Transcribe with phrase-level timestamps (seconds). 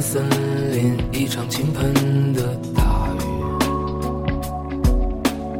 [0.00, 0.28] 森
[0.70, 3.18] 林，一场倾盆的大雨。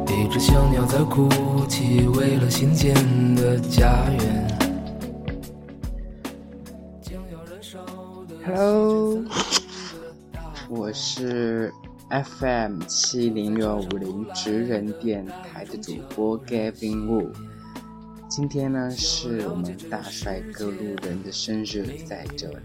[0.07, 1.27] 一只小鸟在哭
[1.67, 2.93] 泣，为了新建
[3.35, 4.47] 的家园。
[8.45, 9.21] Hello，
[10.69, 11.73] 我是
[12.09, 17.27] FM 七零六五零直人电台的主播 Gavin Wu。
[18.29, 22.55] 今天呢是我们大帅哥路人的生日，在这里，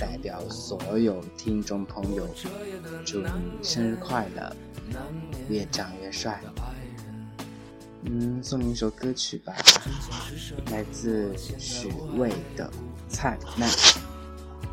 [0.00, 2.28] 代表所有听众朋友，
[3.04, 3.28] 祝你
[3.62, 4.56] 生日快乐，
[5.48, 6.40] 越长越帅。
[8.04, 9.54] 嗯，送你一首歌曲吧，
[10.70, 12.64] 来自许巍的
[13.08, 13.68] 《灿烂》，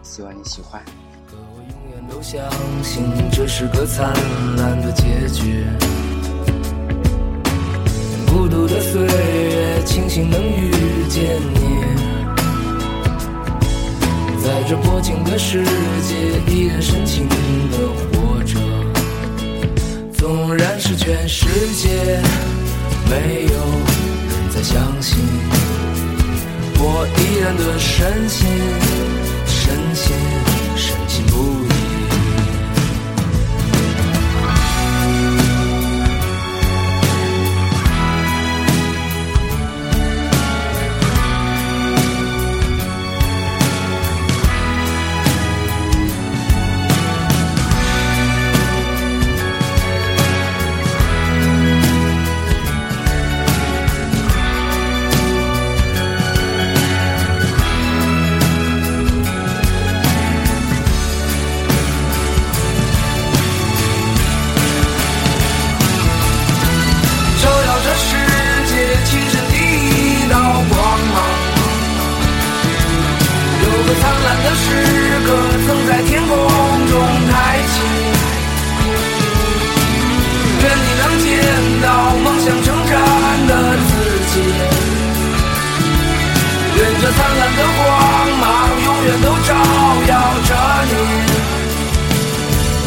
[0.04, 0.84] 希望你喜欢。
[1.28, 2.48] 可我永远都相
[2.84, 4.14] 信这是个灿
[4.58, 4.92] 烂的
[14.68, 16.16] 这薄情的世界，
[16.52, 17.36] 依然深情地
[18.18, 18.60] 活着。
[20.12, 22.20] 纵然是全世界
[23.08, 25.20] 没有人再相信，
[26.80, 28.48] 我依然的深信，
[89.06, 89.54] 远都照
[90.08, 90.14] 耀
[90.46, 90.52] 着
[90.90, 90.96] 你，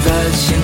[0.04, 0.58] 的心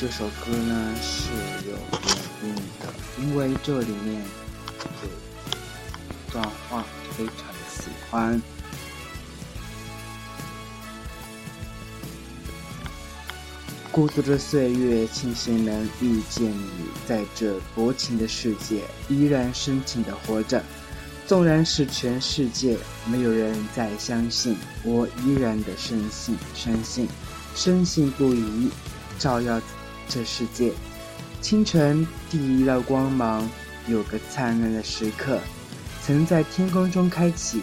[0.00, 1.28] 这首歌呢是
[1.68, 1.76] 有
[2.42, 2.88] 原因的，
[3.20, 8.40] 因为这里面有一段话非常的喜欢。
[13.92, 16.70] 孤独的岁月，庆幸能遇见你，
[17.06, 20.64] 在这薄情的世界，依然深情的活着。
[21.26, 27.06] 纵然是全世界没有人再相信，我依然的深信，深信，
[27.54, 28.70] 深信不疑，
[29.18, 29.60] 照耀
[30.10, 30.72] 这世界。
[31.40, 33.48] 清晨第一道光芒，
[33.86, 35.38] 有个灿烂的时刻，
[36.02, 37.62] 曾在天空中开启。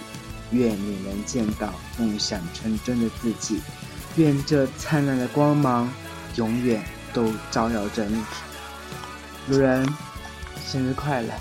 [0.51, 3.59] 愿你能见到梦想成真的自己，
[4.15, 5.91] 愿这灿烂的光芒
[6.37, 6.81] 永远
[7.13, 8.23] 都照耀着你。
[9.49, 9.85] 路人，
[10.65, 11.33] 生日快乐！